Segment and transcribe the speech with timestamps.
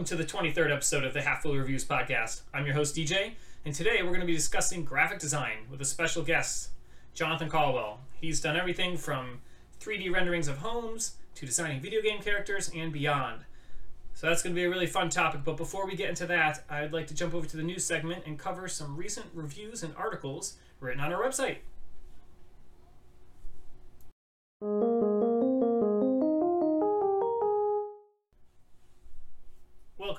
[0.00, 2.40] Welcome to the 23rd episode of the Half Full Reviews podcast.
[2.54, 3.32] I'm your host, DJ,
[3.66, 6.70] and today we're going to be discussing graphic design with a special guest,
[7.12, 8.00] Jonathan Caldwell.
[8.18, 9.42] He's done everything from
[9.78, 13.42] 3D renderings of homes to designing video game characters and beyond.
[14.14, 16.64] So that's going to be a really fun topic, but before we get into that,
[16.70, 19.94] I'd like to jump over to the news segment and cover some recent reviews and
[19.98, 21.58] articles written on our website.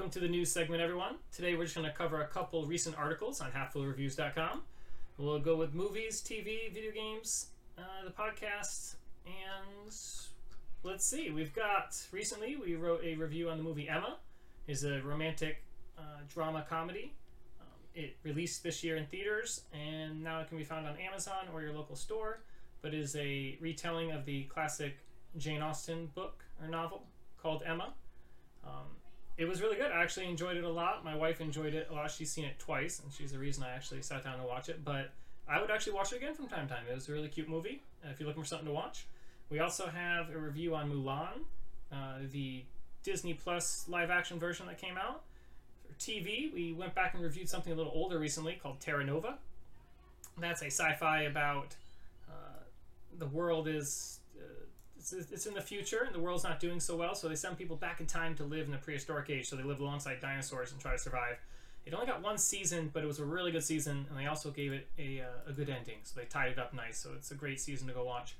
[0.01, 1.17] Welcome to the news segment, everyone.
[1.31, 4.63] Today we're just going to cover a couple recent articles on halffullreviews.com.
[5.19, 8.95] We'll go with movies, TV, video games, uh, the podcast,
[9.27, 9.93] and
[10.81, 11.29] let's see.
[11.29, 14.17] We've got recently we wrote a review on the movie Emma.
[14.67, 15.63] It's a romantic
[15.99, 17.13] uh, drama comedy.
[17.61, 21.45] Um, it released this year in theaters, and now it can be found on Amazon
[21.53, 22.41] or your local store.
[22.81, 24.97] But is a retelling of the classic
[25.37, 27.03] Jane Austen book or novel
[27.39, 27.93] called Emma.
[28.65, 28.87] Um,
[29.41, 29.91] it was really good.
[29.91, 31.03] I actually enjoyed it a lot.
[31.03, 32.11] My wife enjoyed it a lot.
[32.11, 34.85] She's seen it twice, and she's the reason I actually sat down to watch it.
[34.85, 35.09] But
[35.49, 36.83] I would actually watch it again from time to time.
[36.87, 37.81] It was a really cute movie.
[38.05, 39.07] Uh, if you're looking for something to watch,
[39.49, 41.41] we also have a review on Mulan,
[41.91, 42.63] uh, the
[43.01, 45.23] Disney Plus live action version that came out.
[45.87, 49.39] For TV, we went back and reviewed something a little older recently called Terra Nova.
[50.37, 51.75] That's a sci-fi about
[52.29, 52.59] uh,
[53.17, 54.19] the world is
[55.01, 57.57] it's, it's in the future and the world's not doing so well, so they send
[57.57, 59.49] people back in time to live in the prehistoric age.
[59.49, 61.37] So they live alongside dinosaurs and try to survive.
[61.85, 64.51] It only got one season, but it was a really good season, and they also
[64.51, 65.97] gave it a, uh, a good ending.
[66.03, 66.99] So they tied it up nice.
[66.99, 68.35] So it's a great season to go watch.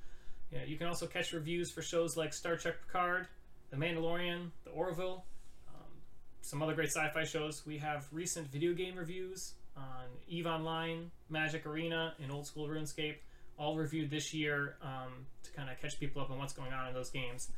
[0.51, 3.27] Yeah, you can also catch reviews for shows like Star Trek Picard,
[3.71, 5.23] The Mandalorian, The Orville,
[5.69, 5.87] um,
[6.41, 7.65] some other great sci-fi shows.
[7.65, 13.15] We have recent video game reviews on Eve Online, Magic Arena, and Old School RuneScape
[13.57, 16.87] all reviewed this year um, to kind of catch people up on what's going on
[16.87, 17.49] in those games.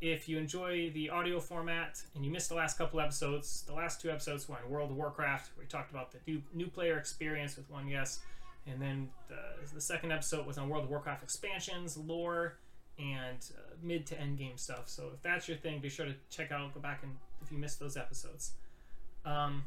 [0.00, 4.00] If you enjoy the audio format and you missed the last couple episodes, the last
[4.00, 5.52] two episodes were on World of Warcraft.
[5.58, 8.20] We talked about the new, new player experience with one guest,
[8.66, 12.58] and then the, the second episode was on World of Warcraft expansions, lore,
[12.98, 14.88] and uh, mid to end game stuff.
[14.88, 17.12] So if that's your thing, be sure to check out, go back and
[17.42, 18.52] if you missed those episodes.
[19.24, 19.64] Um,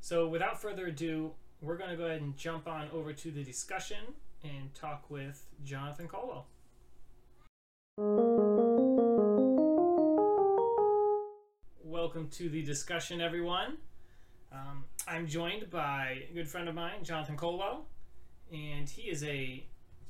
[0.00, 3.44] so without further ado, we're going to go ahead and jump on over to the
[3.44, 3.98] discussion
[4.44, 6.46] and talk with Jonathan Caldwell.
[11.84, 13.76] Welcome to the discussion, everyone.
[14.52, 17.86] Um, I'm joined by a good friend of mine, Jonathan Caldwell,
[18.52, 19.64] and he is a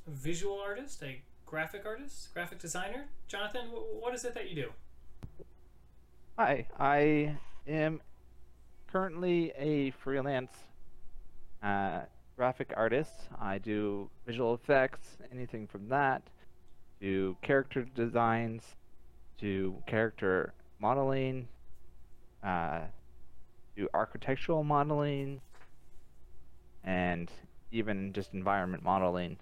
[0.07, 3.05] visual artist, a graphic artist, graphic designer.
[3.27, 4.69] Jonathan, what is it that you do?
[6.37, 8.01] Hi, I am
[8.91, 10.51] currently a freelance
[11.61, 12.01] uh,
[12.43, 13.29] graphic artist.
[13.39, 16.23] I do visual effects, anything from that,
[16.99, 18.75] to character designs,
[19.39, 21.47] to character modeling,
[22.43, 22.81] uh,
[23.77, 25.39] to architectural modeling,
[26.83, 27.31] and
[27.71, 29.37] even just environment modeling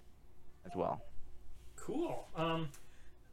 [0.63, 1.01] as well.
[1.77, 2.27] Cool.
[2.35, 2.69] Um,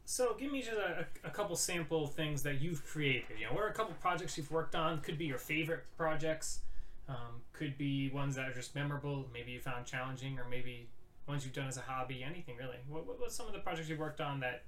[0.03, 3.37] so give me just a, a, couple sample things that you've created.
[3.39, 5.01] You know, what are a couple projects you've worked on?
[5.01, 6.61] Could be your favorite projects.
[7.09, 10.87] Um, could be ones that are just memorable, maybe you found challenging, or maybe
[11.27, 12.23] ones you've done as a hobby.
[12.23, 12.77] Anything really.
[12.87, 14.63] What, what, what's some of the projects you've worked on that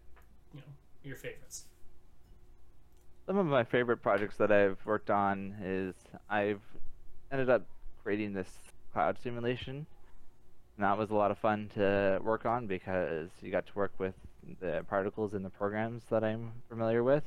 [0.53, 0.65] you know
[1.03, 1.65] your favorites?
[3.27, 5.93] Some of my favorite projects that I've worked on is
[6.29, 6.61] I've
[7.31, 7.63] ended up
[8.03, 8.49] creating this
[8.91, 9.85] cloud simulation.
[10.77, 13.91] And that was a lot of fun to work on because you got to work
[13.99, 14.15] with
[14.59, 17.23] the particles in the programs that I'm familiar with,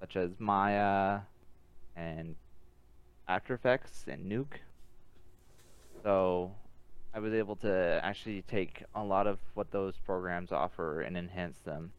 [0.00, 1.20] such as Maya
[1.96, 2.36] and
[3.28, 4.58] after Effects and Nuke.
[6.02, 6.52] So
[7.14, 11.58] I was able to actually take a lot of what those programs offer and enhance
[11.58, 11.92] them.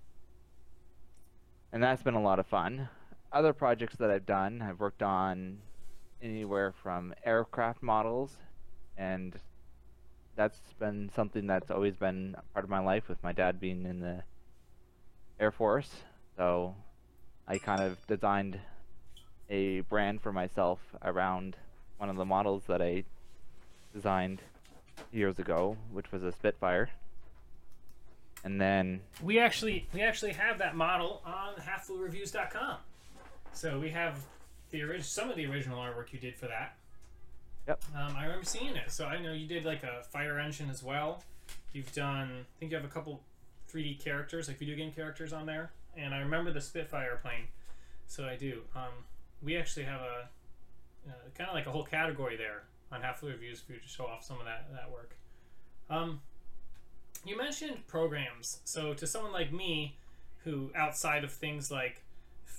[1.71, 2.89] And that's been a lot of fun.
[3.31, 5.59] Other projects that I've done, I've worked on
[6.21, 8.37] anywhere from aircraft models
[8.97, 9.39] and
[10.35, 13.99] that's been something that's always been part of my life with my dad being in
[13.99, 14.23] the
[15.39, 15.89] Air Force.
[16.37, 16.75] So
[17.47, 18.59] I kind of designed
[19.49, 21.55] a brand for myself around
[21.97, 23.03] one of the models that I
[23.93, 24.41] designed
[25.11, 26.89] years ago, which was a Spitfire.
[28.43, 32.77] And then we actually we actually have that model on halffullreviews.com.
[33.51, 34.23] So we have
[34.71, 36.75] the orig- some of the original artwork you did for that.
[37.67, 37.83] Yep.
[37.95, 38.91] Um, I remember seeing it.
[38.91, 41.23] So I know you did like a fire engine as well.
[41.73, 43.21] You've done I think you have a couple
[43.71, 45.71] 3D characters, like video game characters on there.
[45.97, 47.47] And I remember the Spitfire plane.
[48.07, 48.61] So I do.
[48.75, 49.05] Um,
[49.41, 50.29] we actually have a
[51.07, 53.87] uh, kind of like a whole category there on Half Full Reviews for you to
[53.87, 55.15] show off some of that that work.
[55.89, 56.21] Um,
[57.25, 59.97] you mentioned programs, so to someone like me,
[60.43, 62.03] who outside of things like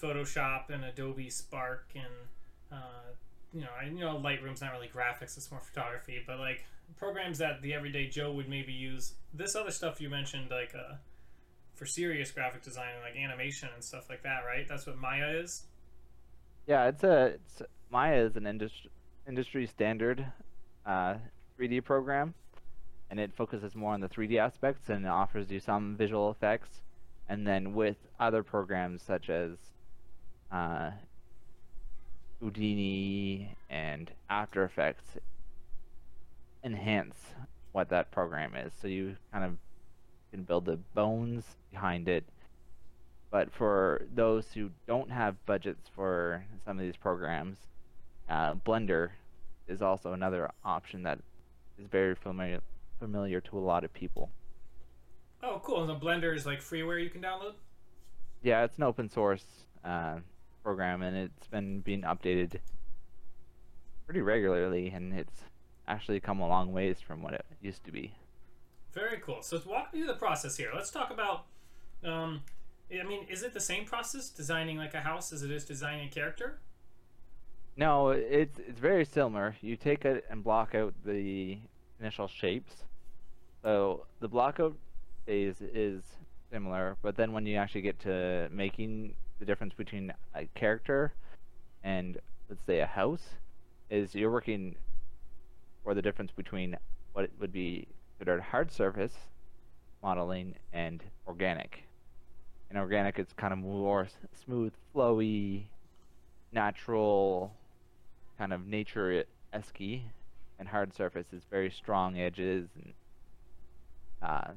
[0.03, 2.13] Photoshop and Adobe Spark and
[2.73, 3.11] uh,
[3.53, 6.23] you know, I you know Lightroom's not really graphics; it's more photography.
[6.27, 6.65] But like
[6.97, 9.15] programs that the everyday Joe would maybe use.
[9.35, 10.95] This other stuff you mentioned, like uh,
[11.75, 14.67] for serious graphic design, and like animation and stuff like that, right?
[14.69, 15.65] That's what Maya is.
[16.67, 18.91] Yeah, it's a it's, Maya is an industry
[19.27, 20.25] industry standard
[20.87, 21.15] uh,
[21.59, 22.35] 3D program,
[23.11, 26.83] and it focuses more on the 3D aspects and offers you some visual effects.
[27.29, 29.53] And then with other programs such as
[30.51, 30.91] uh,
[32.41, 35.05] Houdini and After Effects,
[36.65, 37.17] enhance
[37.73, 38.73] what that program is.
[38.81, 39.57] So you kind of
[40.33, 42.25] can build the bones behind it.
[43.31, 47.59] But for those who don't have budgets for some of these programs,
[48.29, 49.11] uh, Blender
[49.69, 51.19] is also another option that
[51.79, 52.61] is very familiar
[52.99, 54.31] familiar to a lot of people.
[55.43, 55.81] Oh, cool!
[55.81, 57.55] And the Blender is like freeware you can download.
[58.43, 59.45] Yeah, it's an open source
[59.85, 60.17] uh,
[60.63, 62.57] program, and it's been being updated
[64.07, 65.43] pretty regularly, and it's
[65.87, 68.13] actually come a long ways from what it used to be.
[68.93, 69.43] Very cool.
[69.43, 70.71] So to walk me through the process here.
[70.75, 71.47] Let's talk about.
[72.03, 72.43] Um,
[72.93, 76.09] I mean, is it the same process designing like a house as it is designing
[76.09, 76.59] a character?
[77.77, 79.57] No, it's it's very similar.
[79.61, 81.59] You take it and block out the
[82.01, 82.85] initial shapes.
[83.63, 84.77] So the block out
[85.27, 86.03] phase is
[86.51, 91.13] similar, but then when you actually get to making the difference between a character
[91.85, 93.23] and let's say a house,
[93.89, 94.75] is you're working
[95.85, 96.77] for the difference between
[97.13, 97.87] what would be
[98.19, 99.15] considered hard surface
[100.03, 101.85] modeling and organic.
[102.71, 104.07] In organic, it's kind of more
[104.45, 105.65] smooth, flowy,
[106.53, 107.53] natural,
[108.39, 109.81] kind of nature esque,
[110.59, 112.93] and hard surface is very strong edges and.
[114.23, 114.53] Uh,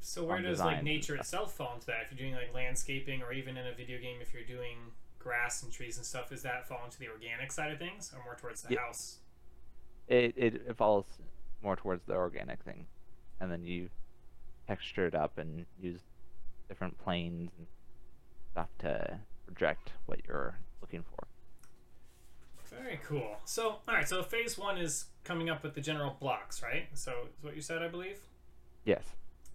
[0.00, 2.06] so where does like nature itself fall into that?
[2.06, 4.78] If you're doing like landscaping, or even in a video game, if you're doing
[5.20, 8.24] grass and trees and stuff, does that fall into the organic side of things, or
[8.24, 9.18] more towards the house?
[10.08, 11.06] It, it it falls
[11.62, 12.86] more towards the organic thing,
[13.40, 13.90] and then you
[14.66, 16.00] texture it up and use
[16.68, 17.66] different planes and
[18.52, 21.26] stuff to project what you're looking for.
[22.64, 23.36] Very cool.
[23.44, 24.08] So, all right.
[24.08, 26.88] So, phase one is coming up with the general blocks, right?
[26.94, 28.18] So, is what you said, I believe.
[28.84, 29.04] Yes.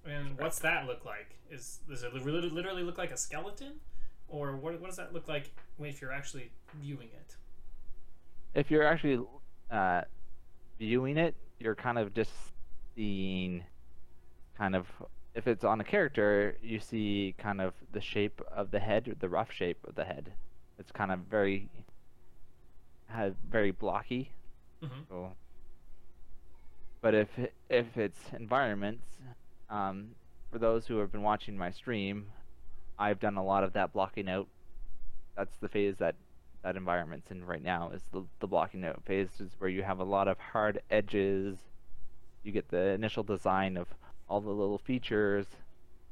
[0.05, 1.35] And what's that look like?
[1.49, 3.73] Is does it literally look like a skeleton,
[4.27, 4.79] or what?
[4.79, 7.35] What does that look like if you're actually viewing it?
[8.53, 9.25] If you're actually
[9.71, 10.01] uh,
[10.77, 12.31] viewing it, you're kind of just
[12.95, 13.63] seeing,
[14.57, 14.87] kind of,
[15.37, 19.29] if it's on a character, you see kind of the shape of the head, the
[19.29, 20.33] rough shape of the head.
[20.79, 21.69] It's kind of very
[23.49, 24.31] very blocky.
[24.83, 25.01] Mm-hmm.
[25.07, 25.31] So,
[27.01, 27.29] but if
[27.69, 29.05] if it's environments,
[29.69, 30.09] um,
[30.51, 32.25] for those who have been watching my stream,
[32.97, 34.47] I've done a lot of that blocking out.
[35.35, 36.15] That's the phase that
[36.63, 39.99] that environment's in right now is the the blocking out phase is where you have
[39.99, 41.57] a lot of hard edges.
[42.43, 43.87] You get the initial design of
[44.29, 45.45] all the little features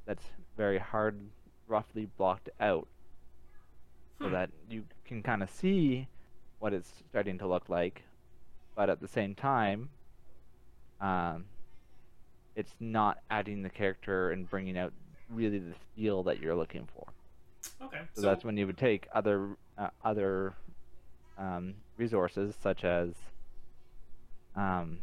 [0.05, 0.23] that's
[0.57, 1.19] very hard,
[1.67, 2.87] roughly blocked out,
[4.17, 4.25] hmm.
[4.25, 6.07] so that you can kind of see
[6.59, 8.03] what it's starting to look like,
[8.75, 9.89] but at the same time,
[11.01, 11.45] um,
[12.55, 14.93] it's not adding the character and bringing out
[15.29, 17.05] really the feel that you're looking for.
[17.81, 18.01] Okay.
[18.13, 20.53] So, so that's when you would take other uh, other
[21.37, 23.09] um, resources such as
[24.55, 24.99] um,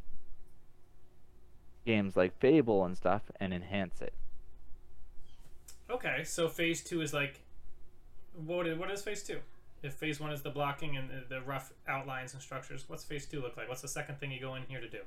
[1.84, 4.14] games like Fable and stuff and enhance it.
[5.90, 7.40] Okay, so phase two is like
[8.46, 9.38] what is, what is phase two?
[9.82, 13.40] if phase one is the blocking and the, rough outlines and structures, what's phase two
[13.40, 13.68] look like?
[13.68, 15.00] What's the second thing you go in here to do?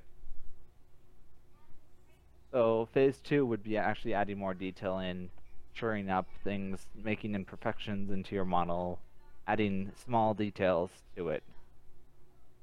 [2.51, 5.29] So phase two would be actually adding more detail in,
[5.73, 8.99] shoring up things, making imperfections into your model,
[9.47, 11.43] adding small details to it.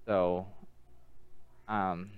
[0.07, 0.47] So,
[1.69, 2.11] um,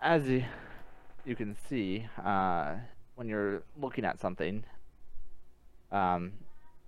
[0.00, 2.74] as you, can see, uh,
[3.14, 4.64] when you're looking at something,
[5.90, 6.32] um,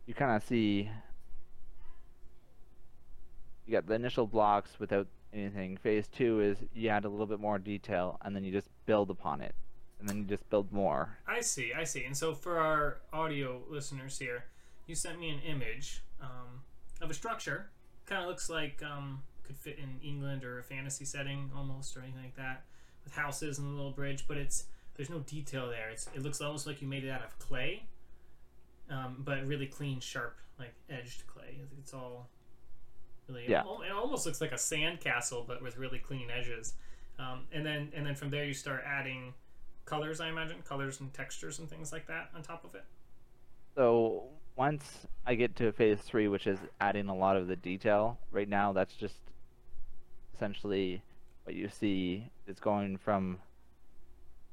[0.06, 0.90] you kind of see
[3.70, 5.76] you got the initial blocks without anything.
[5.76, 9.10] Phase two is you add a little bit more detail, and then you just build
[9.10, 9.54] upon it,
[10.00, 11.18] and then you just build more.
[11.26, 12.04] I see, I see.
[12.04, 14.46] And so for our audio listeners here,
[14.86, 16.62] you sent me an image um,
[17.00, 17.70] of a structure.
[18.06, 22.00] Kind of looks like um, could fit in England or a fantasy setting almost, or
[22.00, 22.64] anything like that,
[23.04, 24.24] with houses and a little bridge.
[24.26, 24.64] But it's
[24.96, 25.90] there's no detail there.
[25.90, 27.84] It's it looks almost like you made it out of clay
[28.90, 31.60] um, but really clean, sharp, like edged clay.
[31.78, 32.28] It's all
[33.28, 33.44] really.
[33.48, 33.62] Yeah.
[33.62, 36.74] It almost looks like a sand castle, but with really clean edges.
[37.18, 39.32] Um, and then and then from there you start adding
[39.84, 40.20] colors.
[40.20, 42.84] I imagine colors and textures and things like that on top of it.
[43.76, 44.24] So
[44.56, 48.48] once I get to phase three, which is adding a lot of the detail, right
[48.48, 49.14] now that's just
[50.34, 51.02] essentially
[51.50, 53.36] what you see is going from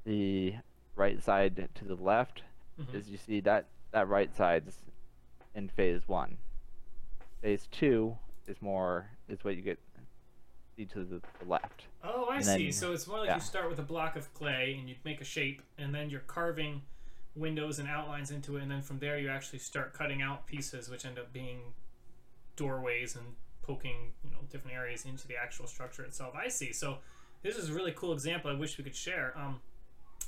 [0.04, 0.56] the
[0.96, 2.42] right side to the left.
[2.82, 2.96] Mhm.
[2.96, 4.82] Is you see that that right side's
[5.54, 6.40] in phase one.
[7.44, 9.78] Phase two is more is what you get
[10.76, 11.86] see to the, the left.
[12.04, 12.64] Oh, I And see.
[12.64, 13.36] then- so it's more like yeah.
[13.36, 16.22] you start with a block of clay and you make a shape, and then you're
[16.22, 16.82] carving
[17.36, 20.90] windows and outlines into it, and then from there you actually start cutting out pieces,
[20.90, 21.76] which end up being
[22.56, 23.36] doorways and
[23.68, 26.34] poking, you know, different areas into the actual structure itself.
[26.36, 26.72] I see.
[26.72, 27.00] So
[27.44, 28.50] this is a really cool example.
[28.50, 29.34] I wish we could share.
[29.36, 29.60] Um,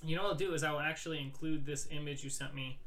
[0.03, 2.79] you know what I'll do is I will actually include this image you sent me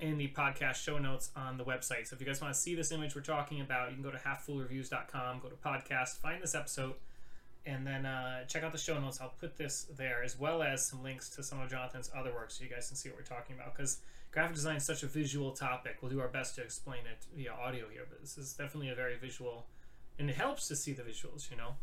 [0.00, 2.08] in the podcast show notes on the website.
[2.08, 4.10] So if you guys want to see this image we're talking about, you can go
[4.10, 6.94] to halffullreviews.com, go to podcast, find this episode,
[7.64, 9.20] and then uh, check out the show notes.
[9.20, 12.50] I'll put this there as well as some links to some of Jonathan's other work
[12.50, 13.76] so you guys can see what we're talking about.
[13.76, 13.98] Because
[14.32, 15.98] graphic design is such a visual topic.
[16.00, 18.94] We'll do our best to explain it via audio here, but this is definitely a
[18.94, 19.66] very visual,
[20.18, 21.74] and it helps to see the visuals, you know?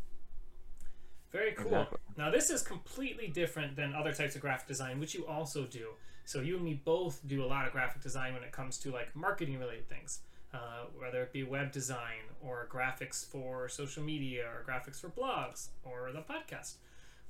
[1.32, 1.66] Very cool.
[1.66, 1.98] Exactly.
[2.18, 5.90] Now, this is completely different than other types of graphic design, which you also do.
[6.24, 8.90] So, you and me both do a lot of graphic design when it comes to
[8.90, 10.20] like marketing related things,
[10.52, 15.68] uh, whether it be web design or graphics for social media or graphics for blogs
[15.84, 16.74] or the podcast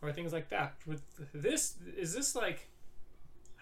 [0.00, 0.76] or things like that.
[0.86, 1.02] With
[1.34, 2.70] this, is this like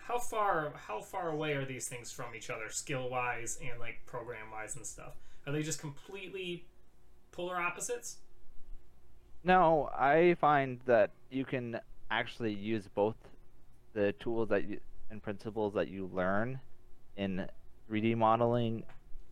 [0.08, 4.00] how far how far away are these things from each other skill wise and like
[4.06, 5.12] program wise and stuff?
[5.46, 6.64] Are they just completely
[7.30, 8.16] polar opposites?
[9.44, 11.78] No, I find that you can
[12.10, 13.16] actually use both
[13.92, 16.60] the tools that you and principles that you learn
[17.16, 17.46] in
[17.90, 18.84] 3D modeling,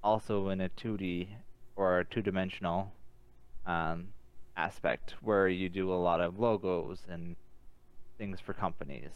[0.02, 1.28] also in a 2D
[1.75, 2.90] or a two-dimensional
[3.66, 4.09] um,
[4.56, 7.37] aspect, where you do a lot of logos and
[8.16, 9.11] things for companies.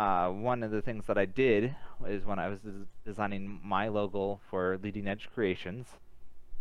[0.00, 1.76] Uh, one of the things that I did
[2.08, 5.98] is when I was des- designing my logo for Leading Edge Creations,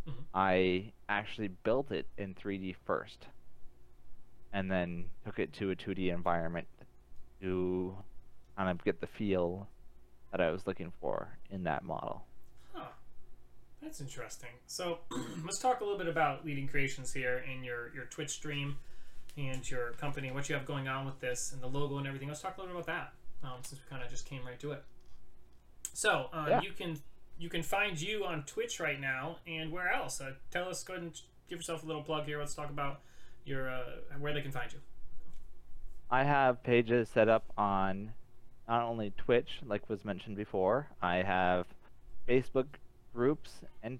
[0.05, 0.25] Mhm.
[0.34, 3.27] I actually built it in 3D first,
[4.51, 6.67] and then took it to a 2D environment
[7.39, 7.96] to
[8.58, 9.69] kind of get the feel
[10.31, 12.27] that I was looking for in that model.
[12.74, 12.89] Huh.
[13.81, 14.51] That's interesting.
[14.67, 15.00] So
[15.46, 18.79] let's talk a little bit about leading creations here in your, your Twitch stream
[19.38, 22.27] and your company, what you have going on with this and the logo and everything.
[22.27, 24.60] Let's talk a little bit about that um, since we kind of just came right
[24.60, 24.84] to it.
[25.93, 26.62] So uh, Yeah.
[26.62, 26.98] you can
[27.38, 30.19] you can find you on Twitch right now and where else?
[30.19, 32.38] Uh, tell us, go ahead and give yourself a little plug here.
[32.39, 33.00] Let's talk about
[33.46, 33.84] your uh,
[34.19, 34.79] where they can find you.
[36.12, 38.12] I have pages set up on
[38.67, 41.65] not only Twitch, like was mentioned before, I have
[42.27, 42.65] Facebook
[43.13, 44.00] groups and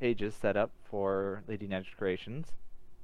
[0.00, 2.46] pages set up for Leading Edge Creations.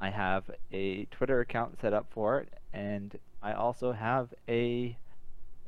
[0.01, 4.97] I have a Twitter account set up for it, and I also have a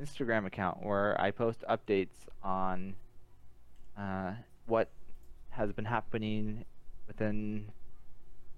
[0.00, 2.94] Instagram account where I post updates on
[3.96, 4.32] uh,
[4.66, 4.90] what
[5.50, 6.64] has been happening
[7.06, 7.66] within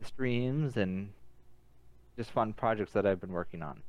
[0.00, 1.10] the streams and
[2.16, 3.82] just fun projects that I've been working on.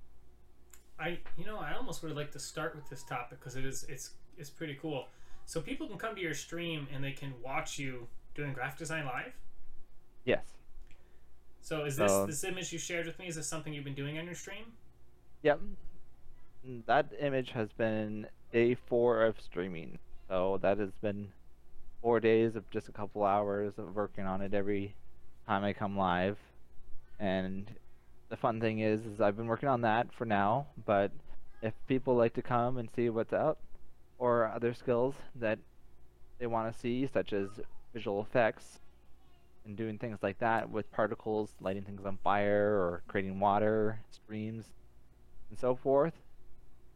[1.00, 3.86] I you know I almost would like to start with this topic because it is
[3.88, 5.08] it's it's pretty cool.
[5.46, 9.06] So people can come to your stream and they can watch you doing graphic design
[9.06, 9.34] live.
[10.26, 10.44] Yes.
[11.62, 13.28] So is this So- this image you shared with me?
[13.28, 14.74] Is this something you've been doing on your stream?
[15.44, 15.62] Yep.
[16.86, 20.00] That image has been day four of streaming.
[20.28, 21.30] So that has been
[22.02, 24.94] four days of just a couple hours of working on it every
[25.48, 26.38] time I come live.
[27.20, 27.72] And
[28.30, 30.68] the fun thing is, is I've been working on that for now.
[30.86, 31.12] But
[31.62, 33.58] if people like to come and see what's out,
[34.20, 35.60] or other skills that
[36.40, 37.48] they want to see, such as
[37.94, 38.80] visual effects,
[39.66, 44.66] and doing things like that with particles, lighting things on fire, or creating water streams,
[45.50, 46.14] and so forth,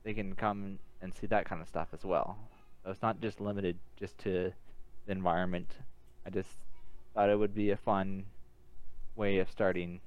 [0.04, 2.38] they can come and see that kind of stuff as well.
[2.84, 4.52] So it's not just limited just to
[5.06, 5.70] the environment.
[6.26, 6.50] I just
[7.14, 8.26] thought it would be a fun
[9.16, 10.02] way of starting.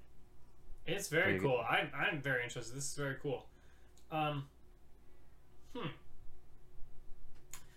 [0.87, 1.43] It's very good.
[1.43, 1.65] cool.
[1.69, 2.77] I'm I'm very interested.
[2.77, 3.47] This is very cool.
[4.11, 4.47] Um,
[5.75, 5.89] hmm.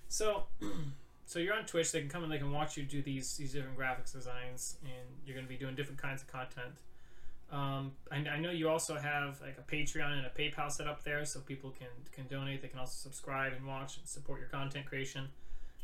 [0.10, 0.44] So,
[1.26, 1.92] so you're on Twitch.
[1.92, 5.08] They can come and they can watch you do these these different graphics designs, and
[5.26, 6.82] you're going to be doing different kinds of content.
[7.52, 11.04] Um, I, I know you also have like a Patreon and a PayPal set up
[11.04, 12.62] there, so people can can donate.
[12.62, 15.30] They can also subscribe and watch and support your content creation.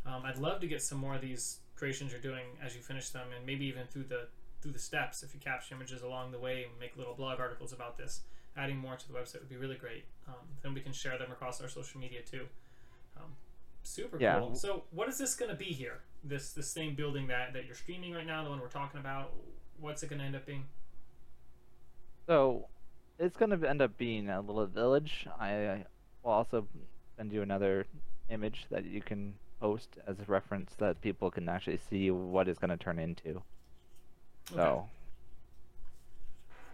[0.05, 3.09] Um, I'd love to get some more of these creations you're doing as you finish
[3.09, 4.27] them, and maybe even through the
[4.61, 7.73] through the steps if you capture images along the way and make little blog articles
[7.73, 8.21] about this.
[8.55, 10.05] Adding more to the website would be really great.
[10.27, 12.45] Um, then we can share them across our social media too.
[13.17, 13.35] Um,
[13.81, 14.39] super Yeah.
[14.39, 14.55] cool.
[14.55, 16.01] So, what is this going to be here?
[16.23, 19.33] This this same building that that you're streaming right now, the one we're talking about.
[19.79, 20.65] What's it going to end up being?
[22.27, 22.67] So
[23.19, 25.27] it's going to end up being a little village.
[25.39, 25.85] I
[26.23, 26.67] will also
[27.17, 27.85] send you another
[28.29, 32.59] image that you can post as a reference that people can actually see what it's
[32.59, 33.29] going to turn into.
[34.51, 34.55] Okay.
[34.55, 34.89] So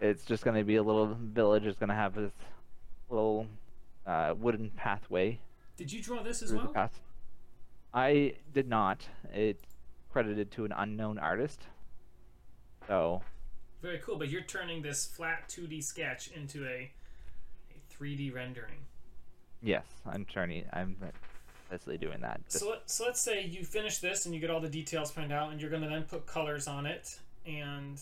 [0.00, 1.66] it's just going to be a little village.
[1.66, 2.32] It's going to have this
[3.08, 3.46] little
[4.06, 5.38] uh, wooden pathway
[5.76, 6.72] Did you draw this as well?
[7.92, 9.06] I did not.
[9.34, 9.60] It
[10.12, 11.60] credited to an unknown artist.
[12.86, 13.22] So
[13.82, 14.16] Very cool.
[14.16, 16.90] But you're turning this flat 2D sketch into a,
[17.70, 18.76] a 3D rendering.
[19.62, 20.64] yes, I'm turning.
[20.72, 20.96] I'm
[21.70, 22.40] basically doing that.
[22.46, 25.10] Just- So, let, so let's say you finish this and you get all the details
[25.12, 27.98] printed out, and you're going to then put colors on it and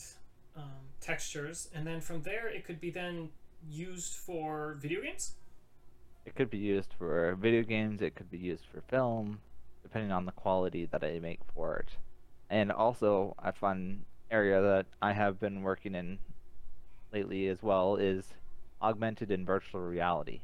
[0.57, 0.65] um,
[1.01, 3.29] textures, and then from there it could be then
[3.69, 5.33] used for video games.
[6.27, 9.39] It could be used for video games, it could be used for film,
[9.83, 11.89] depending on the quality that I make for it.
[12.51, 16.19] And also, a fun area that I have been working in
[17.13, 18.27] lately as well is
[18.83, 20.41] augmented and virtual reality.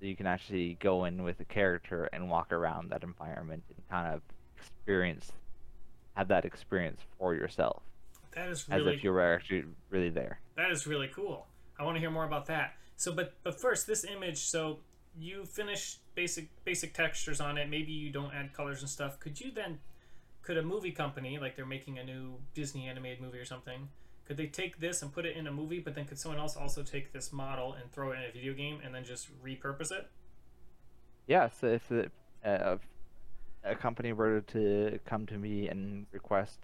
[0.00, 3.88] So you can actually go in with a character and walk around that environment and
[3.88, 4.22] kind of
[4.56, 5.32] experience,
[6.14, 7.82] have that experience for yourself,
[8.34, 10.40] That is as if you were actually really there.
[10.56, 11.46] That is really cool.
[11.78, 12.74] I want to hear more about that.
[12.96, 14.38] So, but but first, this image.
[14.38, 14.78] So
[15.18, 17.68] you finish basic basic textures on it.
[17.68, 19.18] Maybe you don't add colors and stuff.
[19.20, 19.78] Could you then?
[20.44, 23.88] Could a movie company, like they're making a new Disney animated movie or something,
[24.26, 25.78] could they take this and put it in a movie?
[25.78, 28.52] But then could someone else also take this model and throw it in a video
[28.52, 30.10] game and then just repurpose it?
[31.26, 31.90] Yeah, so if
[32.44, 32.76] uh,
[33.64, 36.58] a company were to come to me and request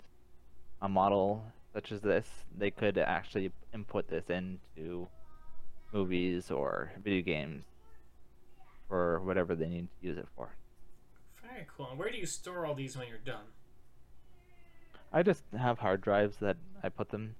[0.82, 5.08] a model such as this, they could actually input this into
[5.92, 7.64] movies or video games
[8.88, 10.50] for whatever they need to use it for.
[11.43, 11.88] Very cool.
[11.90, 13.45] And where do you store all these when you're done?
[15.12, 17.34] I just have hard drives that I put them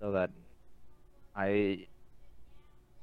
[0.00, 0.30] so that
[1.34, 1.86] I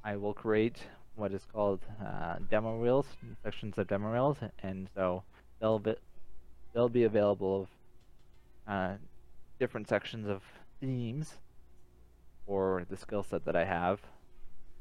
[0.04, 0.78] I will create
[1.16, 3.06] what is called uh, demo reels,
[3.42, 5.24] sections of demo reels, and so
[5.60, 5.94] they'll be
[6.72, 7.68] they'll be available of
[8.72, 8.94] uh,
[9.58, 10.42] different sections of
[10.80, 11.34] themes
[12.46, 14.00] or the skill set that I have.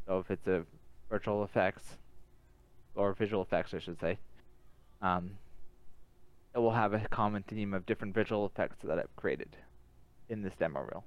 [0.08, 0.66] So if it's a
[1.10, 1.98] virtual effects
[2.96, 4.18] or visual effects, I should say,
[5.02, 5.32] um,
[6.54, 9.58] it will have a common theme of different visual effects that I've created
[10.30, 11.04] in this demo reel.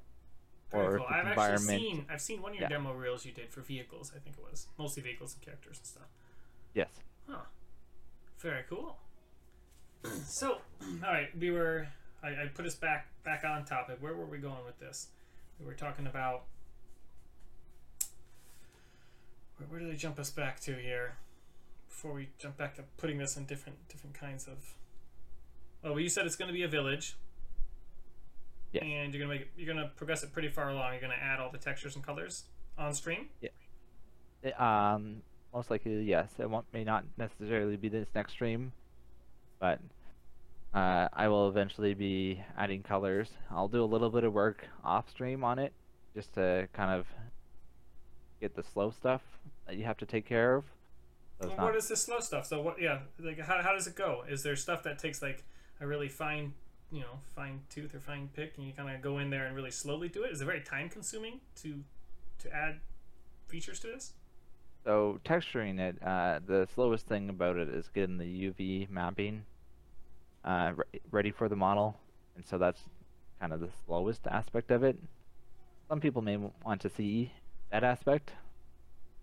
[0.72, 1.06] Or cool.
[1.08, 1.80] I've it's actually environment.
[1.80, 2.76] seen I've seen one of your Yeah.
[2.76, 4.12] demo reels you did for vehicles.
[4.14, 6.08] I think it was mostly vehicles and characters and stuff.
[6.74, 6.88] Yes.
[7.28, 7.42] Huh.
[8.38, 8.98] Very cool.
[10.26, 11.86] so, all right, we were.
[12.22, 13.98] I, I put us back back on topic.
[14.00, 15.08] Where were we going with this?
[15.60, 16.44] We were talking about.
[19.58, 21.16] Where, where did they jump us back to here?
[21.88, 24.74] Before we jump back to putting this in different different kinds of.
[25.84, 27.16] Oh, well, you said it's going to be a village.
[28.72, 28.82] Yes.
[28.84, 30.94] And you're gonna make it, you're gonna progress it pretty far along.
[30.94, 32.42] You're gonna add all the textures and colors
[32.76, 33.28] on stream.
[34.42, 36.28] It- um, most likely, yes.
[36.40, 38.72] It won't, may not necessarily be this next stream,
[39.60, 39.78] but
[40.74, 43.30] uh, I will eventually be adding colors.
[43.48, 45.72] I'll do a little bit of work off stream on it,
[46.16, 47.06] just to kind of
[48.40, 49.22] get the slow stuff
[49.68, 50.64] that you have to take care of.
[51.40, 52.44] So Well, not- is the slow stuff?
[52.46, 52.82] So what?
[52.82, 54.24] Yeah, like how, how does it go?
[54.28, 55.44] Is there stuff that takes like
[55.80, 56.54] a really fine,
[56.90, 59.56] you know, fine tooth or fine pick, and you kind of go in there and
[59.56, 60.32] really slowly do it?
[60.32, 61.82] Is it very time consuming to
[62.40, 62.80] to add
[63.46, 64.12] features to this?
[64.84, 69.44] So texturing it, uh, the slowest thing about it is getting the UV mapping
[70.44, 71.96] uh, re- ready for the model,
[72.36, 72.82] and so that's
[73.40, 74.98] kind of the slowest aspect of it.
[75.88, 77.32] Some people may want to see
[77.70, 78.32] that aspect,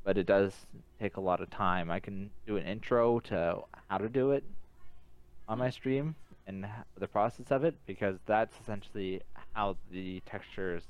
[0.03, 0.53] but it does
[0.99, 1.91] take a lot of time.
[1.91, 4.43] I can do an intro to how to do it
[5.47, 6.15] on my stream
[6.47, 6.65] and
[6.97, 9.21] the process of it because that's essentially
[9.53, 10.83] how the textures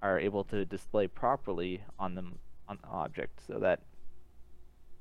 [0.00, 3.80] are able to display properly on them on the object so that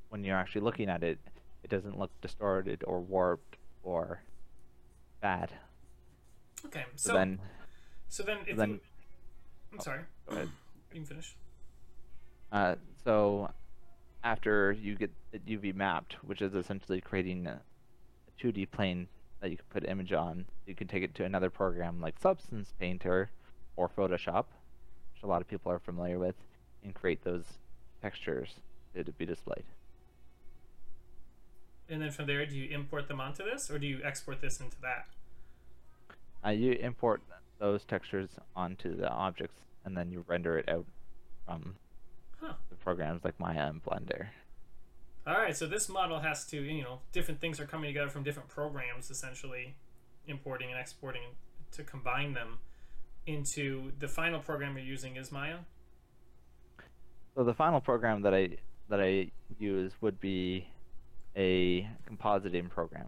[0.10, 1.20] when you're actually looking at it
[1.64, 4.22] it doesn't look distorted or warped or
[5.22, 5.52] bad
[6.66, 7.40] Okay, so, so then
[8.08, 8.80] so then if then- you,
[9.74, 10.50] I'm sorry, go ahead.
[10.94, 11.36] you can finish.
[12.52, 12.76] Uh,
[13.06, 13.50] so
[14.24, 17.48] after you get it UV mapped, which is essentially creating
[18.42, 19.08] 2D plane
[19.42, 22.74] that you can put image on, you can take it to another program like Substance
[22.80, 23.30] Painter
[23.76, 24.46] or Photoshop,
[25.14, 26.36] which a lot of people are familiar with,
[26.84, 27.44] and create those
[28.02, 28.56] textures
[28.96, 29.64] to, be displayed.
[31.90, 34.60] And then from there, do you import them onto this, or do you export this
[34.60, 35.08] into that?
[36.46, 37.22] Uh, you import
[37.60, 40.86] those textures onto the objects, and then you render it out
[41.46, 41.76] from
[42.40, 42.54] Huh.
[42.70, 44.28] the programs like Maya and Blender.
[45.26, 48.24] All right, so this model has to, you know, different things are coming together from
[48.24, 49.76] different programs, essentially
[50.28, 51.22] importing and exporting
[51.74, 52.58] to combine them
[53.28, 55.58] into the final program you're using is Maya.
[57.36, 58.58] So the final program that I
[58.90, 60.68] that I use would be
[61.38, 63.08] a compositing program.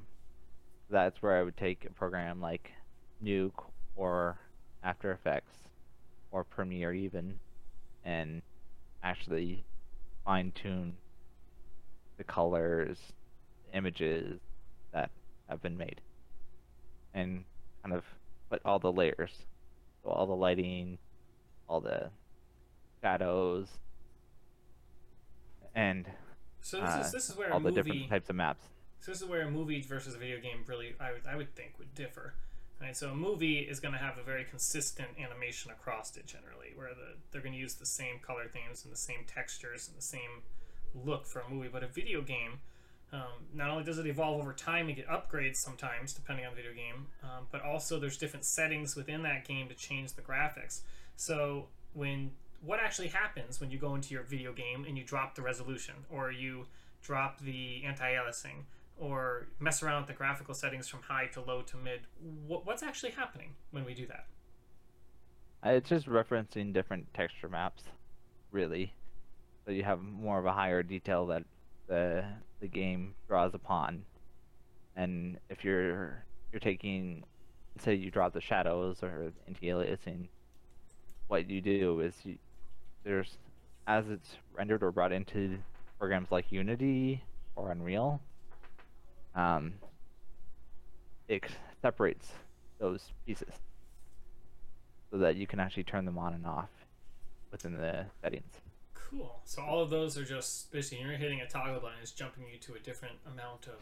[0.89, 2.71] That's where I would take a program like
[3.23, 4.37] Nuke or
[4.83, 5.57] After Effects
[6.31, 7.39] or Premiere even
[8.05, 8.43] and
[9.03, 9.65] actually
[10.23, 10.95] fine tune
[12.17, 12.97] the colors,
[13.69, 14.39] the images
[14.93, 15.09] that
[15.49, 16.01] have been made,
[17.13, 17.43] and
[17.83, 18.03] kind of
[18.49, 19.31] put all the layers,
[20.03, 20.97] so all the lighting,
[21.67, 22.09] all the
[23.01, 23.67] shadows,
[25.75, 26.05] and
[26.61, 28.65] So this uh, is this is where all the movie different types of maps.
[28.99, 31.53] So this is where a movie versus a video game really, I would, I would
[31.55, 32.35] think, would differ.
[32.81, 36.71] Right, so a movie is going to have a very consistent animation across it generally,
[36.75, 39.97] where the, they're going to use the same color themes and the same textures and
[39.97, 40.41] the same
[40.93, 41.69] look for a movie.
[41.71, 42.59] But a video game,
[43.11, 46.61] um, not only does it evolve over time and get upgrades sometimes, depending on the
[46.61, 50.81] video game, um, but also there's different settings within that game to change the graphics.
[51.15, 55.35] So when what actually happens when you go into your video game and you drop
[55.35, 56.65] the resolution, or you
[57.01, 58.63] drop the anti-aliasing,
[58.97, 62.01] or mess around with the graphical settings from high to low to mid.
[62.47, 64.27] What, what's actually happening when we do that?
[65.65, 67.83] Uh, It's just referencing different texture maps,
[68.51, 68.93] really.
[69.65, 71.43] So you have more of a higher detail that
[71.87, 72.25] the
[72.59, 74.03] the game draws upon.
[74.95, 77.23] And if you're you're taking,
[77.79, 80.27] say you draw the shadows or anti-aliasing,
[81.27, 82.37] what you do is you
[83.03, 83.37] there's
[83.87, 85.57] as it's rendered or brought into
[85.99, 87.23] programs like Unity
[87.55, 88.21] or Unreal,
[89.35, 89.73] um,
[91.27, 91.43] it
[91.81, 92.31] separates
[92.79, 93.53] those pieces
[95.11, 96.69] so that you can actually turn them on and off
[97.51, 98.62] within the settings.
[99.15, 99.39] Cool.
[99.45, 102.57] So all of those are just basically you're hitting a toggle button, it's jumping you
[102.59, 103.79] to a different amount of,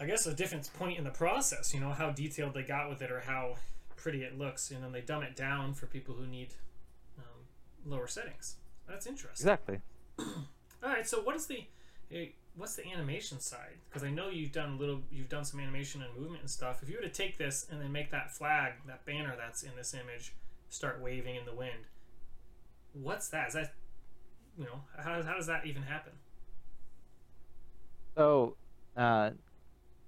[0.00, 1.74] I guess, a different point in the process.
[1.74, 3.56] You know how detailed they got with it or how
[3.96, 6.54] pretty it looks, and then they dumb it down for people who need
[7.18, 7.44] um,
[7.84, 8.56] lower settings.
[8.88, 9.46] That's interesting.
[9.46, 9.80] Exactly.
[10.18, 11.06] All right.
[11.06, 11.64] So what is the
[12.12, 13.76] eh, what's the animation side?
[13.88, 16.82] Because I know you've done a little, you've done some animation and movement and stuff.
[16.82, 19.72] If you were to take this and then make that flag, that banner that's in
[19.76, 20.32] this image,
[20.70, 21.86] start waving in the wind,
[22.94, 23.48] what's that?
[23.48, 23.74] Is that
[24.58, 26.12] you know how, how does that even happen?
[28.16, 28.56] So,
[28.96, 29.30] uh,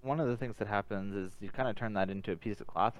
[0.02, 2.60] one of the things that happens is you kind of turn that into a piece
[2.60, 2.96] of cloth.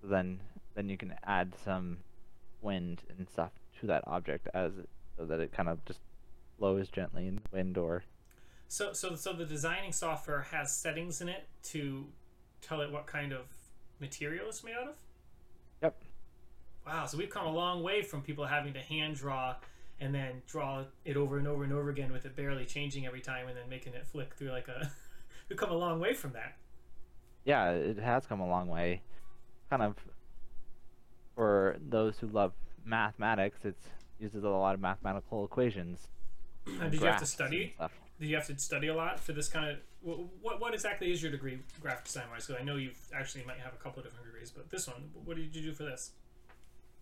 [0.00, 0.40] So then,
[0.74, 1.98] then you can add some
[2.60, 3.50] wind and stuff
[3.80, 6.00] to that object as it, so that it kind of just
[6.58, 8.04] blows gently in the wind or
[8.68, 12.06] So so so the designing software has settings in it to
[12.60, 13.46] tell it what kind of
[14.00, 14.94] material it's made out of.
[15.82, 16.02] Yep.
[16.86, 17.06] Wow.
[17.06, 19.56] So we've come a long way from people having to hand draw
[20.00, 23.20] and then draw it over and over and over again with it barely changing every
[23.20, 24.90] time and then making it flick through like a.
[25.48, 26.56] we've come a long way from that.
[27.44, 29.02] yeah, it has come a long way.
[29.70, 29.96] Kind of
[31.34, 32.52] for those who love
[32.84, 33.76] mathematics, it
[34.18, 36.08] uses a lot of mathematical equations.
[36.80, 37.74] And did you have to study?
[38.18, 39.78] Did you have to study a lot for this kind of?
[40.40, 42.46] What what exactly is your degree, graphic design wise?
[42.46, 45.10] Because I know you've actually might have a couple of different degrees, but this one,
[45.24, 46.12] what did you do for this?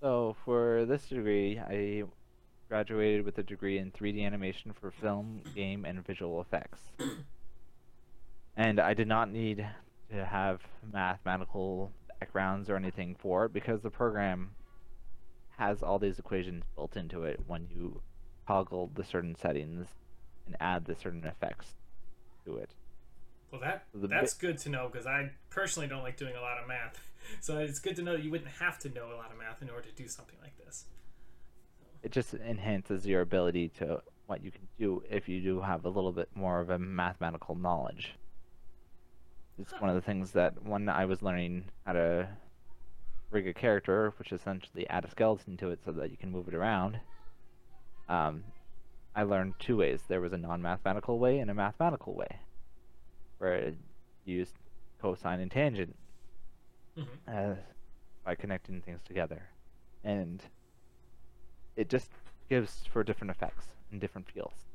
[0.01, 2.05] So for this degree, I
[2.73, 6.81] graduated with a degree in 3D animation for film, game, and visual effects.
[8.57, 9.69] and I did not need
[10.11, 14.53] to have mathematical backgrounds or anything for it because the program
[15.59, 18.01] has all these equations built into it when you
[18.47, 19.89] toggle the certain settings
[20.47, 21.75] and add the certain effects
[22.47, 22.71] to it.
[23.51, 26.67] Well, that that's good to know because I personally don't like doing a lot of
[26.67, 26.99] math.
[27.41, 29.63] So it's good to know that you wouldn't have to know a lot of math
[29.63, 30.87] in order to do something like this.
[32.03, 35.89] It just enhances your ability to what you can do if you do have a
[35.89, 38.15] little bit more of a mathematical knowledge.
[39.59, 42.29] It's one of the things that when I was learning how to
[43.31, 46.49] rig a character, which essentially add a skeleton to it so that you can move
[46.49, 47.01] it around,
[48.09, 48.45] um,
[49.15, 50.01] I learned two ways.
[50.09, 52.41] There was a non-mathematical way and a mathematical way,
[53.39, 53.77] where it
[54.25, 54.55] used
[55.01, 55.97] cosine and tangent
[56.97, 57.55] hmm uh,
[58.25, 59.49] by connecting things together,
[60.05, 60.43] and
[61.77, 62.11] it just
[62.49, 64.67] gives for different effects and different feels.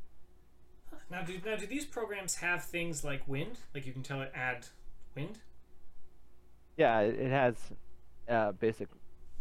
[1.10, 3.60] Now, do now do these programs have things like wind?
[3.74, 4.68] Like you can tell it add
[5.16, 5.40] wind.
[6.76, 7.56] Yeah, it, has
[8.30, 8.90] uh, basic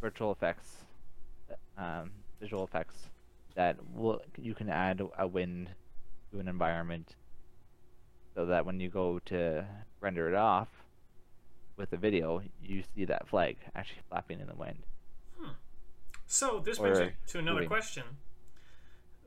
[0.00, 0.76] virtual effects,
[1.76, 3.08] um, visual effects
[3.54, 5.70] that will you can add a wind
[6.30, 7.16] to an environment,
[8.34, 9.64] so that when you go to
[10.00, 10.68] render it off
[11.76, 14.78] with the video, you see that flag actually flapping in the wind.
[16.26, 17.68] So this brings Or me to another moving.
[17.68, 18.04] question: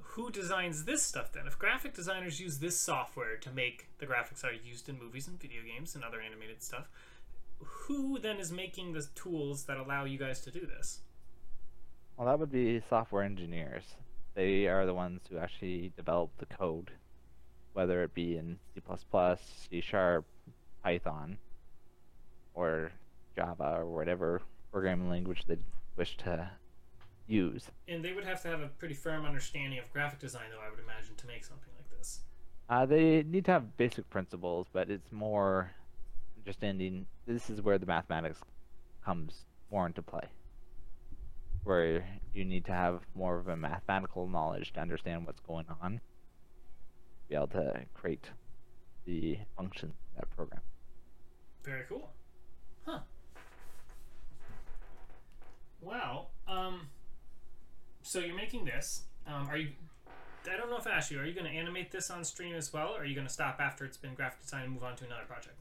[0.01, 1.47] Who designs this stuff then?
[1.47, 5.27] If graphic designers use this software to make the graphics that are used in movies
[5.27, 6.89] and video games and other animated stuff,
[7.59, 11.01] who then is making the tools that allow you guys to do this?
[12.17, 13.95] Well, that would be software engineers.
[14.35, 16.91] They are the ones who actually develop the code
[17.73, 18.81] whether it be in C++,
[19.69, 20.25] C Sharp,
[20.83, 21.37] Python,
[22.53, 22.91] or
[23.35, 25.57] Java, or whatever programming language they
[25.95, 26.51] wish to
[27.29, 27.69] use.
[27.87, 30.69] And they would have to have a pretty firm understanding of graphic design, though, I
[30.69, 32.21] would imagine, to make something like this.
[32.69, 35.71] Uh, they need to have basic principles, but it's more
[36.37, 37.05] understanding.
[37.25, 38.39] This is where the mathematics
[39.03, 40.27] comes more into play,
[41.63, 46.01] where you need to have more of a mathematical knowledge to understand what's going on,
[47.27, 48.29] be able to create
[49.05, 50.61] the function that program.
[51.63, 52.09] Very cool.
[52.85, 52.99] Huh.
[55.81, 56.27] Wow.
[56.47, 56.87] Um,
[58.09, 59.03] so you're making this.
[59.27, 59.69] Um, are you?
[60.51, 61.19] I don't know if I asked you.
[61.19, 63.33] Are you going to animate this on stream as well, or are you going to
[63.33, 65.55] stop after it's been graphic design and move on to another project?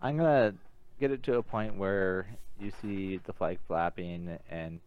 [0.00, 0.54] I'm gonna
[0.98, 2.26] get it to a point where
[2.58, 4.80] you see the flag flapping, and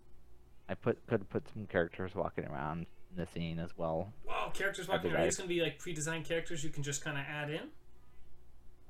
[0.68, 4.12] I put could put some characters walking around in the scene as well.
[4.28, 5.22] Wow, characters walking around.
[5.22, 7.70] Are these going to be like pre-designed characters you can just kind of add in?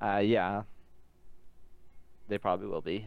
[0.00, 0.62] Uh, yeah.
[2.28, 3.06] They probably will be.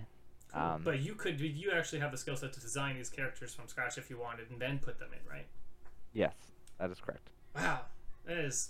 [0.54, 0.62] Cool.
[0.62, 3.68] Um, but you could, you actually have the skill set to design these characters from
[3.68, 5.46] scratch if you wanted, and then put them in, right?
[6.14, 6.34] Yes,
[6.80, 7.30] that is correct.
[7.56, 7.82] Wow,
[8.26, 8.70] that is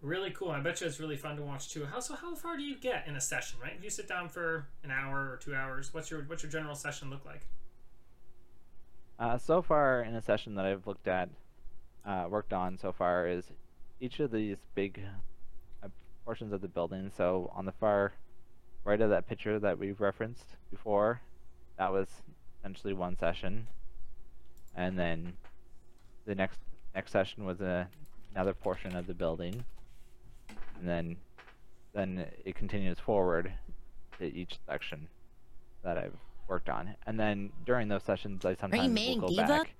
[0.00, 0.50] really cool.
[0.50, 1.84] I bet you it's really fun to watch too.
[1.84, 2.14] How so?
[2.14, 3.58] How far do you get in a session?
[3.62, 3.74] Right?
[3.76, 6.74] If you sit down for an hour or two hours, what's your what's your general
[6.74, 7.46] session look like?
[9.18, 11.28] Uh, so far in a session that I've looked at,
[12.04, 13.44] uh, worked on so far is
[14.00, 15.00] each of these big
[15.84, 15.88] uh,
[16.24, 17.10] portions of the building.
[17.16, 18.12] So on the far
[18.84, 21.20] right of that picture that we've referenced before,
[21.78, 22.08] that was
[22.58, 23.66] essentially one session,
[24.74, 25.34] and then
[26.26, 26.58] the next
[26.94, 27.88] next session was a,
[28.34, 29.64] another portion of the building,
[30.78, 31.16] and then
[31.94, 33.52] then it continues forward
[34.18, 35.08] to each section
[35.84, 36.16] that I've
[36.48, 38.82] worked on, and then during those sessions I sometimes
[39.20, 39.74] will go back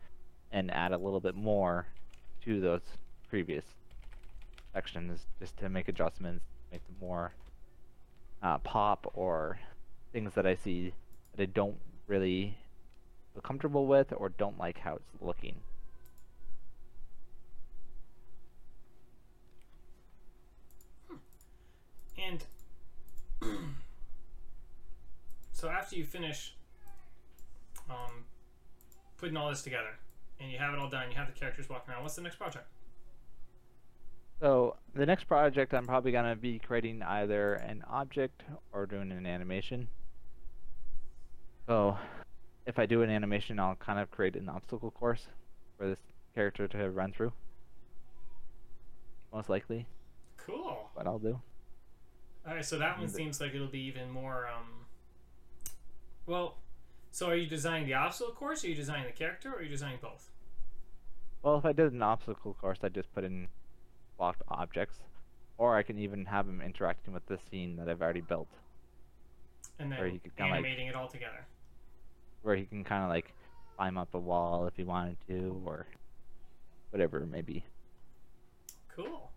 [0.52, 1.86] and add a little bit more
[2.44, 2.82] to those
[3.28, 3.64] previous
[4.72, 7.32] sections just to make adjustments, make them more
[8.42, 9.58] uh, pop or
[10.12, 10.92] things that I see
[11.36, 11.76] that I don't
[12.06, 12.58] really
[13.32, 15.56] feel comfortable with or don't like how it's looking.
[22.18, 22.44] And
[25.52, 26.54] so after you finish
[27.90, 28.24] um,
[29.16, 29.98] putting all this together
[30.38, 32.36] and you have it all done, you have the characters walking around, what's the next
[32.36, 32.66] project?
[34.42, 39.12] So the next project I'm probably going to be creating either an object or doing
[39.12, 39.86] an animation.
[41.68, 41.96] So
[42.66, 45.28] if I do an animation, I'll kind of create an obstacle course
[45.78, 46.00] for this
[46.34, 47.32] character to run through.
[49.32, 49.86] Most likely.
[50.38, 50.90] Cool.
[50.94, 51.40] What I'll do.
[52.44, 54.86] Alright, so that one seems like it'll be even more, um...
[56.26, 56.56] Well,
[57.12, 59.62] so are you designing the obstacle course, or are you designing the character, or are
[59.62, 60.30] you designing both?
[61.44, 63.46] Well, if I did an obstacle course, I'd just put in
[64.22, 65.00] blocked objects,
[65.58, 68.46] or I can even have him interacting with the scene that I've already built.
[69.80, 71.44] And then he animating like, it all together.
[72.42, 73.34] Where he can kind of like
[73.76, 75.86] climb up a wall if he wanted to, or
[76.90, 77.64] whatever it may be.
[78.94, 79.32] Cool.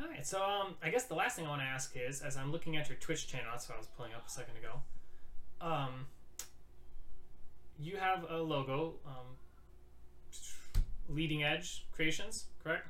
[0.00, 2.38] All right, so um, I guess the last thing I want to ask is, as
[2.38, 4.80] I'm looking at your Twitch channel, that's what I was pulling up a second ago.
[5.60, 6.06] Um,
[7.78, 9.36] you have a logo, um,
[11.10, 12.88] Leading Edge Creations, correct?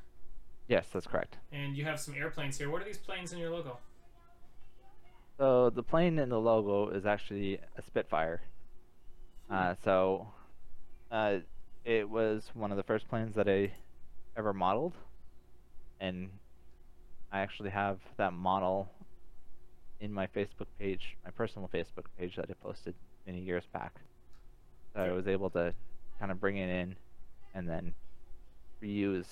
[0.69, 1.39] Yes, that's correct.
[1.51, 2.71] And you have some airplanes here.
[2.71, 3.79] What are these planes in your logo?
[5.39, 8.43] So the plane in the logo is actually a Spitfire.
[9.51, 10.29] Uh, so
[11.11, 11.39] uh,
[11.85, 13.73] it was one of the first planes that I
[14.37, 14.93] ever modeled,
[16.01, 16.29] and
[17.33, 18.91] I actually have that model
[20.01, 22.95] in my Facebook page, my personal Facebook page that I posted
[23.27, 23.95] many years back.
[24.95, 25.73] So I was able to
[26.19, 26.97] kind of bring it in
[27.55, 27.95] and then
[28.83, 29.27] reuse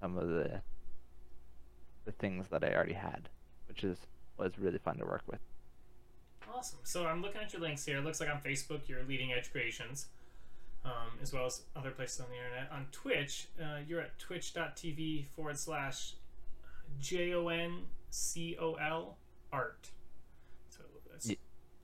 [0.00, 0.60] some of the
[2.04, 3.28] the things that I already had,
[3.68, 3.98] which is
[4.38, 5.40] was really fun to work with.
[6.52, 6.78] Awesome.
[6.82, 7.98] So I'm looking at your links here.
[7.98, 10.06] It looks like on Facebook you're Leading Edge Creations,
[10.84, 12.70] um, as well as other places on the internet.
[12.72, 16.14] On Twitch, uh, you're at twitch.tv forward slash
[17.00, 19.16] J O N C O L
[19.52, 19.88] art.
[20.68, 21.30] So that's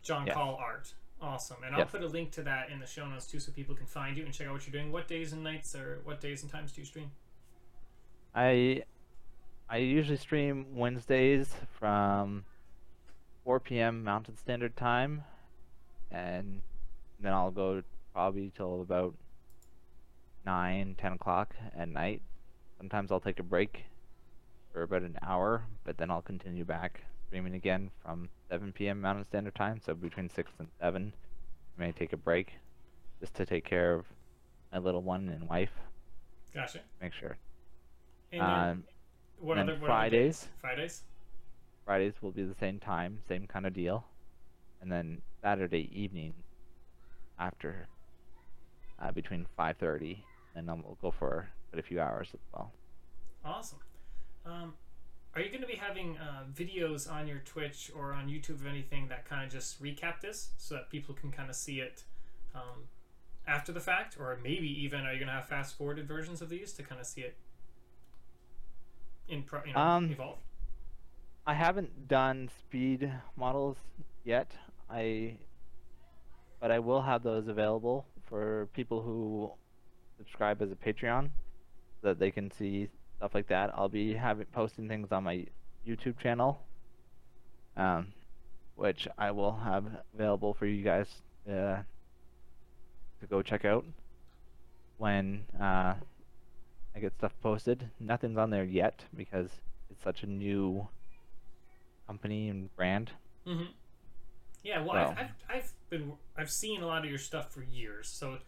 [0.03, 0.35] John yes.
[0.35, 0.93] Call art.
[1.21, 1.57] Awesome.
[1.67, 3.87] And I'll put a link to that in the show notes too so people can
[3.87, 4.93] find you and check out what you're doing.
[4.93, 7.11] What days and nights or what days and times do you stream?
[8.35, 8.85] I
[9.71, 12.45] I usually stream Wednesdays from
[13.45, 14.03] 4 p.m.
[14.03, 15.25] Mountain Standard Time,
[16.11, 16.63] and
[17.21, 17.83] then I'll go
[18.15, 19.15] probably till about
[20.47, 22.23] 9, 10 o'clock at night.
[22.79, 23.85] Sometimes I'll take a break
[24.73, 29.03] for about an hour, but then I'll continue back streaming again from 7 p.m.
[29.03, 31.13] Mountain Standard Time, so between 6 and 7.
[31.77, 32.55] I may take a break
[33.21, 34.07] just to take care of
[34.73, 35.73] my little one and wife.
[36.55, 36.81] Gotcha.
[37.03, 37.37] Make sure.
[38.33, 38.85] And um,
[39.41, 39.87] What And other what?
[39.87, 40.49] Fridays.
[40.61, 41.03] Fridays.
[41.85, 44.05] Fridays will be the same time, same kind of deal,
[44.83, 46.35] and then Saturday evening
[47.39, 47.87] after
[49.01, 50.19] uh, between 5:30,
[50.55, 52.73] and then we'll go for a few hours as well.
[53.45, 53.79] Awesome.
[54.45, 54.75] Um,
[55.35, 58.67] are you going to be having uh, videos on your Twitch or on YouTube of
[58.67, 62.03] anything that kind of just recap this so that people can kind of see it
[62.55, 62.89] um,
[63.47, 64.17] after the fact?
[64.19, 67.01] Or maybe even are you going to have fast forwarded versions of these to kind
[67.01, 67.37] of see it
[69.29, 70.39] in pro- you know, Um, evolve?
[71.47, 73.77] I haven't done speed models
[74.25, 74.51] yet.
[74.91, 75.39] I
[76.61, 79.53] but I will have those available for people who
[80.17, 81.31] subscribe as a Patreon
[82.01, 83.71] so that they can see stuff like that.
[83.75, 85.47] I'll be having posting things on my
[85.87, 86.61] YouTube channel.
[87.77, 88.13] Um
[88.77, 91.09] which I will have available for you guys
[91.49, 91.83] uh,
[93.21, 93.85] to go check out
[94.99, 95.95] when uh,
[96.95, 97.91] I get stuff posted.
[98.01, 99.51] Nothing's on there yet because
[99.91, 100.89] it's such a new
[102.07, 103.13] company and brand.
[103.47, 103.71] Mm-hmm.
[104.65, 105.11] Yeah, well, Well.
[105.11, 108.39] I've, I've, I've been I've seen a lot of your stuff for years, so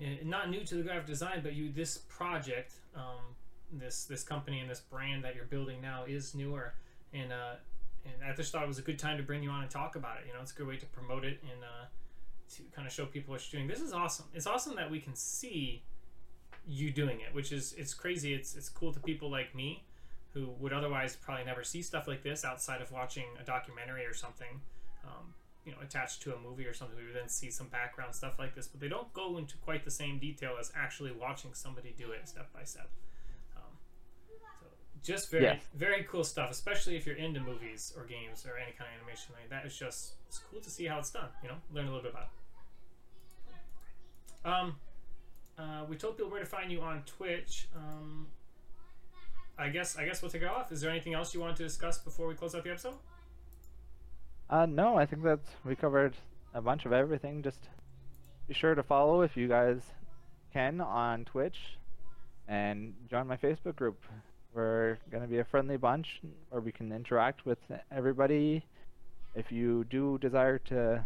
[0.00, 3.34] uh, not new to the graphic design, but you this project, um,
[3.72, 6.74] this this company and this brand that you're building now is newer,
[7.12, 7.54] and uh,
[8.04, 9.96] and I just thought it was a good time to bring you on and talk
[9.96, 10.24] about it.
[10.26, 11.86] You know, it's a good way to promote it and uh,
[12.54, 13.68] to kind of show people what you're doing.
[13.68, 14.26] This is awesome.
[14.34, 15.82] It's awesome that we can see
[16.66, 18.34] you doing it, which is it's crazy.
[18.34, 19.84] It's it's cool to people like me
[20.34, 24.12] who would otherwise probably never see stuff like this outside of watching a documentary or
[24.12, 24.60] something,
[25.04, 25.32] um,
[25.64, 26.96] you know, attached to a movie or something.
[26.96, 29.84] We would then see some background stuff like this, but they don't go into quite
[29.84, 32.90] the same detail as actually watching somebody do it step by step.
[33.56, 33.62] Um,
[34.60, 34.66] so
[35.02, 38.90] just very very cool stuff, especially if you're into movies or games or any kind
[38.92, 39.34] of animation.
[39.40, 41.28] Like that is just it's cool to see how it's done.
[41.42, 42.28] You know, learn a little bit about
[44.44, 44.48] it.
[44.48, 44.76] Um,
[45.58, 47.68] uh, we told people where to find you on Twitch.
[47.74, 48.26] Um,
[49.58, 50.70] I guess I guess we'll take it off.
[50.70, 52.94] Is there anything else you want to discuss before we close out the episode?
[54.50, 56.14] Uh, no, I think that we covered
[56.54, 57.42] a bunch of everything.
[57.42, 57.68] Just
[58.46, 59.80] be sure to follow if you guys
[60.52, 61.56] can on Twitch,
[62.48, 64.02] and join my Facebook group.
[64.54, 67.58] We're gonna be a friendly bunch where we can interact with
[67.90, 68.64] everybody.
[69.34, 71.04] If you do desire to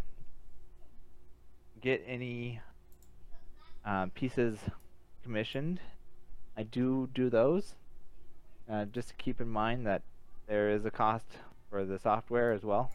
[1.81, 2.61] get any
[3.85, 4.57] uh, pieces
[5.23, 5.79] commissioned,
[6.57, 7.75] I do do those.
[8.71, 10.01] Uh, just keep in mind that
[10.47, 11.25] there is a cost
[11.69, 12.91] for the software as well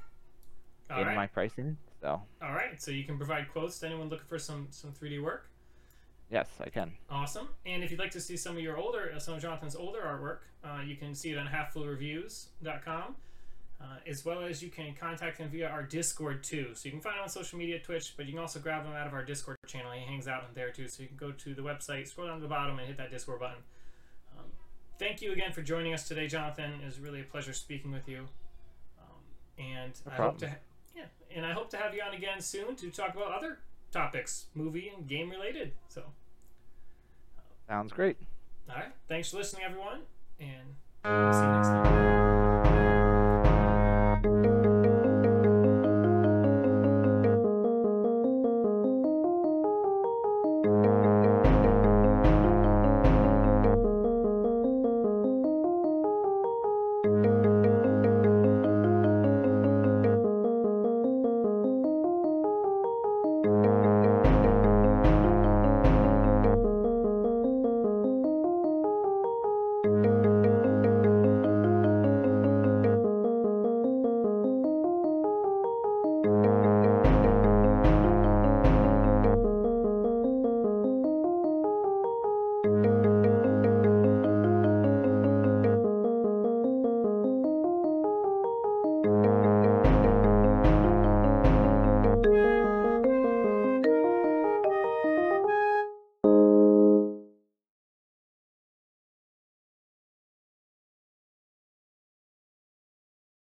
[0.91, 1.17] All in right.
[1.17, 1.77] my pricing.
[2.01, 2.81] So All right.
[2.81, 5.49] So you can provide quotes to anyone looking for some some 3D work.
[6.31, 6.93] yes, I can.
[7.11, 7.49] Awesome.
[7.65, 10.01] And if you'd like to see some of your older, uh, some of Jonathan's older
[10.01, 13.15] artwork, uh, you can see it on halffullreviews.com,
[13.81, 16.71] uh, as well as you can contact him via our Discord too.
[16.75, 18.93] So you can find him on social media, Twitch, but you can also grab him
[18.95, 19.93] out of our Discord channel.
[19.93, 20.89] He hangs out in there too.
[20.89, 23.11] So you can go to the website, scroll down to the bottom, and hit that
[23.11, 23.59] Discord button.
[24.39, 24.47] Um,
[24.99, 26.73] thank you again for joining us today, Jonathan.
[26.83, 28.27] It was really a pleasure speaking with you.
[28.99, 30.57] Um, and No I hope to, ha-
[30.97, 33.59] yeah, and I hope to have you on again soon to talk about other
[33.93, 35.73] topics, movie and game related.
[35.89, 36.03] So.
[37.69, 38.17] Sounds great.
[38.71, 38.93] All right.
[39.09, 40.01] Thanks for listening, everyone,
[40.41, 42.26] and see you next time.